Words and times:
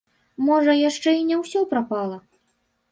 Можа, 0.47 0.75
яшчэ 0.89 1.15
і 1.19 1.23
не 1.29 1.39
ўсё 1.43 1.59
прапала? 1.77 2.17